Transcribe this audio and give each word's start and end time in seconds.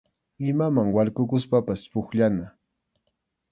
Imaman 0.51 0.87
warkukuspapas 0.95 1.81
pukllana. 1.93 2.45